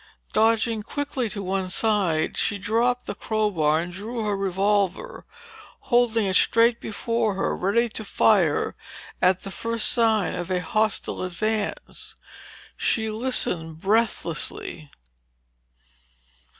[0.33, 5.27] Dodging quickly to one side, she dropped the crowbar and drew her revolver.
[5.91, 8.75] Holding it straight before her, ready to fire
[9.21, 12.15] at the first sign of a hostile advance,
[12.75, 14.89] she listened breathlessly.